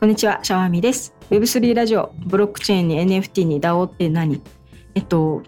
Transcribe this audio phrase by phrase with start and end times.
[0.00, 1.14] こんにちは、シャワミです。
[1.28, 4.40] Web3 ラジオ、ブロックチェーンに NFT に DAO って何？
[4.94, 5.42] えっと、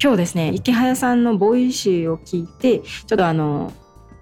[0.00, 3.72] 今日ですね、イケハヤさんの Voicy を聞いて、ちょっとあの、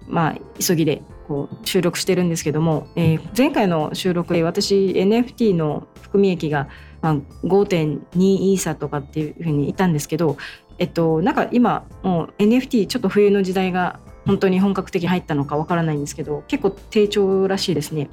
[0.07, 6.67] まあ、急ぎでこう収録してるんですけども、えー、前回の収録で私 NFT の含み益が、
[7.03, 10.37] まあ、5.2イーサとかっていうふうに言ったんですけど、
[10.79, 18.09] えっと、なんか今もう NFT ちょっと冬の時代が本当に本格的に入ったのかわからないんですけど結構低調らしいですね。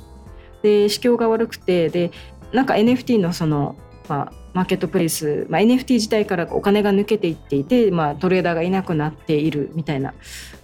[0.63, 2.11] で市況が悪くてで
[2.53, 3.77] なんか NFT のその、
[4.09, 10.15] まあ、マーケットプレイス、まあ、NFT 自体からお金が抜けていっていて、まあ、トレーダーがいなくなっているみたいな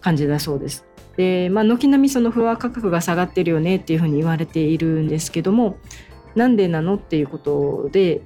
[0.00, 0.86] 感じだそうです。
[1.16, 5.76] で、まあ、軒並みそのフロア価格が下がってるよねっていうふうに言われているんですけども
[6.34, 8.22] なんでなのっていうことで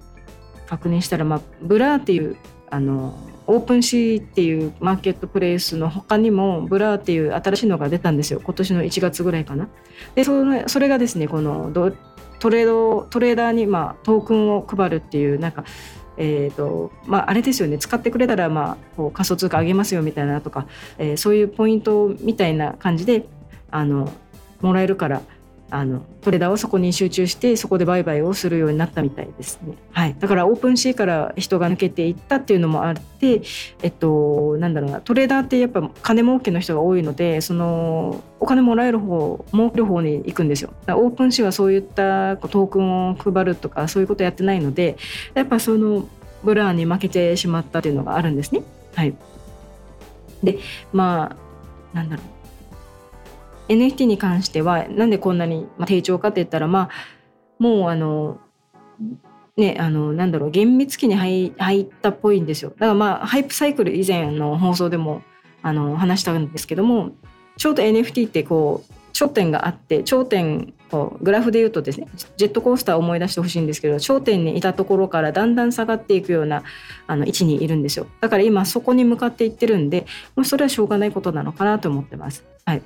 [0.66, 2.36] 確認したら、まあ、 Blur っていう
[2.70, 3.18] あの
[3.48, 9.68] OpenSea っていうマーケットプレイスの他にも Blur っていう新しいのが出たんですよ今年の1月ぐらいかな。
[10.14, 11.72] でそれそれがですねこの
[12.40, 15.64] トレードトレーダーにまあトークンを配るっていうなんか
[16.20, 20.66] えーとまあ、あれですよね使ってくれたら、まあ、こう仮想通貨上げますよみたいなとか、
[20.98, 23.24] えー、そういうポイントみたいな感じで
[23.70, 24.12] あの
[24.60, 25.22] もらえるから
[25.70, 29.74] あのトレーダーはそこに集中してそこで売買をするようになったみたいですね。
[29.92, 33.42] はい、だから OpenSea から人が抜けていったっていうのもあって、
[33.82, 40.72] えっと、なんだろうなトレーダーってやっぱ金儲けの人が多いのでそのお金もらえる方儲ける方に行くんですよ。
[40.88, 44.96] OpenSea はそういったトークンを配るとかそういうことやってないので
[45.34, 46.08] やっぱその
[46.44, 48.62] Blur に負けてしまったっていうのがあるんですね。
[48.94, 49.14] はい、
[50.42, 50.58] で
[50.92, 51.36] ま
[51.92, 52.37] あなんだろう
[53.68, 56.90] NFT に関してはなんでこんなに低調かって言ったらまあ
[57.58, 58.38] もうあの
[59.56, 62.70] ねあのなんだろう幻滅期に入ったっぽいんですよ。
[62.70, 65.22] だからまあハイプサイクル以前の放送でも
[65.62, 67.10] あの話したんですけども
[67.56, 76.62] ちょうど NFT ってこう頂点があって頂点をグラフで言うとですねジェットコースターを思い出してほしいんですけど頂点にいたところからだんだん下がっていくような
[77.08, 78.06] あの位置にいるんですよ。
[78.20, 82.44] だから今そこに向かっていってるんでもうそれはしょうがないことなのかなと思ってます。
[82.64, 82.82] はい。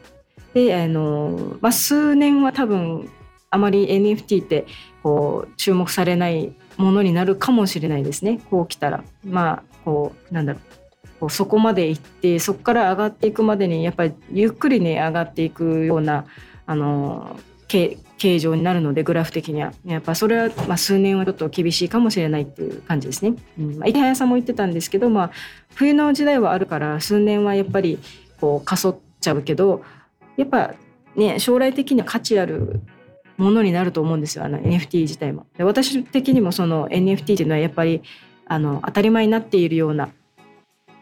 [0.54, 3.10] であの、まあ、数年は多分
[3.50, 4.66] あまり NFT って
[5.03, 8.41] こう注目されないものになるかもしれないですね。
[8.50, 9.04] こう来たら。
[9.25, 10.62] まあこうなんだろう。
[11.21, 16.25] こうそこまで行ってそこから上がっていくまでにやっぱりゆっくりね上がっていくような
[16.66, 17.38] あの
[17.69, 17.98] 形
[18.38, 19.72] 状になるのでグラフ的には。
[19.84, 23.34] やっぱそれはまあ数年はちょっと厳しいかもしれないっていう感じですね。
[23.59, 23.78] うん。
[23.78, 25.31] まあ、池早さんも言ってたんですけど、まあ、
[25.75, 27.98] 冬の時代はあるから数年はやっぱり
[28.41, 29.84] こうかそっちゃうけど
[30.37, 30.75] やっぱ
[31.16, 32.81] ね将来的には価値ある
[33.37, 35.47] ものになると思うんですよあの NFT 自体も。
[35.56, 38.03] で私的にもその NFT っていうのはやっぱり
[38.47, 40.10] あの当たり前になっているような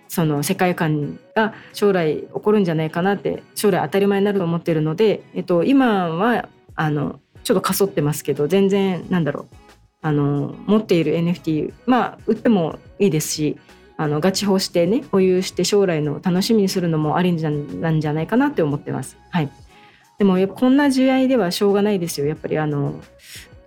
[0.08, 9.56] その世界観が将来起こるんじゃないかなって将来当たり前になると思ってるので、えっと、今はあのちょっとかそってますけど全然なんだろう
[10.02, 13.58] あの持っている NFT まあ売ってもいいですし
[14.00, 19.18] あのガチ法してね保有して将来の楽しみにするのもありなんじゃないかなって思ってます。
[19.28, 19.50] はい、
[20.16, 22.26] でもこんな時代ではしょうがないですよ。
[22.26, 22.94] やっぱりあの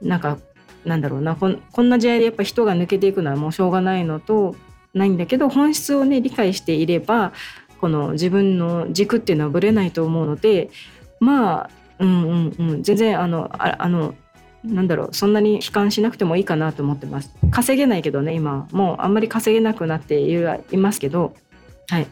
[0.02, 0.40] なんか
[0.86, 1.36] なんだろうな。
[1.36, 4.56] こんこんな時代でやっぱ人が抜けていくのはもうしょうがないのと
[4.96, 7.32] ないんだけど本質をね理解していれば
[7.80, 10.72] この自分の軸っていうのはぶれないと思うので
[11.20, 12.82] まあうんうんうん。
[12.82, 14.16] 全然あのああの
[14.64, 17.34] なんだろうそんなに悲観しなくてもいいかなと思ってます。
[17.52, 18.68] 稼げないけどね今。
[18.72, 20.20] もうあんまり稼げなくなって
[20.72, 21.34] いますけど。
[21.90, 22.08] はい。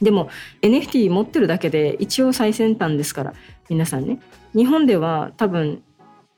[0.00, 0.30] でも
[0.62, 3.34] NFT 持ってるだけで一応最先端ですから
[3.68, 4.20] 皆さんね。
[4.54, 5.82] 日本では多分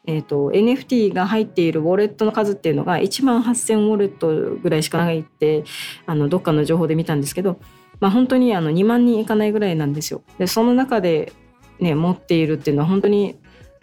[0.04, 5.62] えーと、NFT が入っているウォレットの数っていうのが1万8,000ウォレットぐらいしかないって
[6.06, 7.60] あのどっかの情報で見たんですけど、
[8.00, 10.22] まあ、本当にあの2万人いかないぐらいなんですよ。
[10.38, 11.32] でその中で、
[11.78, 13.38] ね、持っているっていうのは本当に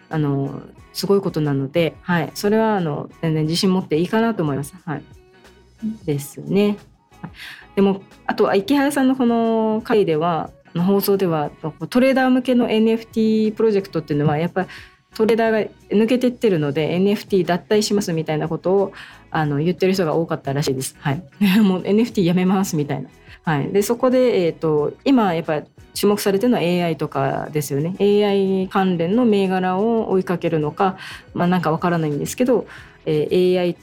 [0.10, 0.62] あの
[0.94, 4.76] すごいことなので、はい、それはあの全然自信持っていいかなと思います。
[4.86, 5.04] はい、
[6.06, 6.78] ですね。
[7.76, 11.50] でもあと池原さんのこの回では放送では
[11.90, 14.68] トレーダー向けの NFT プロジェクトっていうのはやっぱり
[15.16, 18.94] トレーダーが抜けてってるので NFT 脱退しますみたいなことを
[19.32, 20.96] あの言ってる人が多かったらしいです。
[21.00, 21.24] はい、
[21.62, 23.10] もう NFT やめますみたいな。
[23.44, 27.96] はい、でそこで、えーと、今やっぱり注目されてるのは AI とかですよね。
[28.00, 30.98] AI 関連の銘柄を追いかけるのか、
[31.34, 32.68] まあ、なんかわからないんですけど、
[33.06, 33.76] えー、AI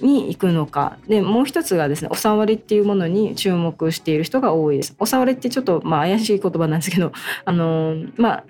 [0.00, 0.98] に行くのか。
[1.08, 4.94] でもう一つがですねおさわりっていうものに注目している人が多いです。
[4.98, 7.12] おさわりってちょっとまあ怪しい言葉なんですけど
[7.44, 8.44] あのまあ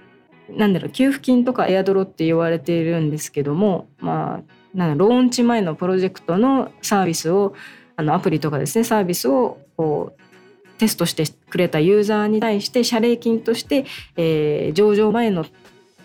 [0.51, 7.55] なんだろう給付金とかエアドロって言われているんですけども、まあ、なんローンチ前のプロジェクトのサービスを
[7.97, 13.87] あのアプリとかですねサービスをこうテストしてくれたユーザーに対して謝礼金として、
[14.17, 15.45] えー、上場前の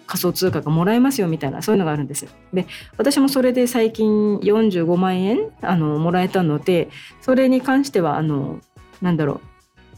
[0.07, 6.89] 仮想通貨がもらえますよみたいなそういうのがあるんですで私もそれで最近45万円あのもらえたので
[7.21, 8.59] それに関してはあの
[9.01, 9.41] なんだろ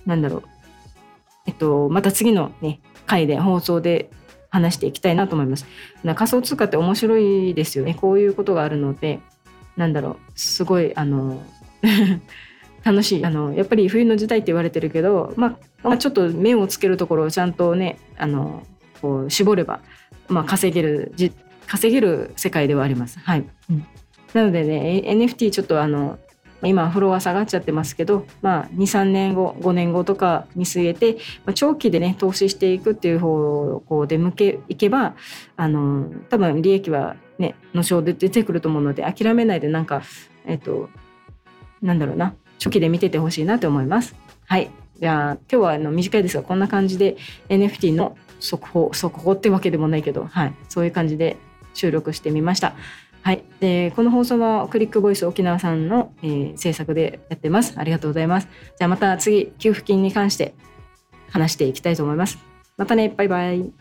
[0.05, 0.43] うなんだろう
[1.47, 4.09] えっとまた次のね回で放送で
[4.53, 5.65] 話していきたいなと思います。
[6.15, 7.95] 仮想通貨って面白いですよね。
[7.95, 9.19] こういうことがあるので、
[9.75, 11.41] なんだろう、すごい、あの、
[12.83, 13.25] 楽しい。
[13.25, 18.63] あの、やっぱり冬の時代って言われてるけど、まあ、まあ、ちょっと目をつけるところをちゃんとね、あの、
[19.01, 19.81] こう絞れば、
[20.27, 21.31] まあ、稼げる、じ
[21.67, 23.19] 稼げる世界ではあります。
[23.19, 23.45] はい。
[23.69, 23.85] うん、
[24.33, 26.19] なのでね、NFT ちょっとあの、
[26.67, 31.15] 今フロア下がっちゃってますけど、まあ、23年後5年後とか見据えて、
[31.45, 35.15] まあ、長期でね投資していくっていう方向で向けいけば
[35.57, 40.03] あの多分利益はねの章で出てくると思うので諦めないでなんか
[40.45, 40.89] えっと
[41.81, 42.33] なんだろうな
[42.63, 44.15] 初期で見ててほしいなと思います。
[44.45, 47.17] はいじゃあ今日はあの短いですがこんな感じで
[47.49, 51.35] NFT の速報速報ってわけでもないけど、はい、そういう感じで
[51.73, 52.73] 収録してみました。
[53.21, 57.73] はい、でこの放送はクリックボイス沖縄さんの、えー、制作でやってます。
[57.75, 58.47] ありがとうございます。
[58.77, 60.53] じゃあまた次給付金に関して
[61.31, 62.37] 話していきたいと思います。
[62.77, 63.71] またね、バイバイ。